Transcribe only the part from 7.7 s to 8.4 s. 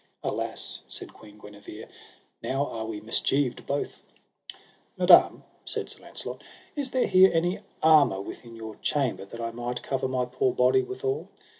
armour